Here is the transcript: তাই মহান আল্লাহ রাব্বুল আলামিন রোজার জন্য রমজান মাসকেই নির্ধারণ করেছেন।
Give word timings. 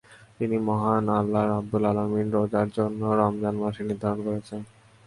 তাই 0.35 0.59
মহান 0.69 1.05
আল্লাহ 1.19 1.43
রাব্বুল 1.45 1.83
আলামিন 1.91 2.27
রোজার 2.35 2.67
জন্য 2.77 3.01
রমজান 3.21 3.55
মাসকেই 3.61 3.87
নির্ধারণ 3.89 4.19
করেছেন। 4.27 4.61